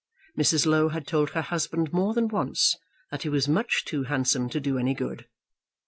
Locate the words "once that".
2.27-3.21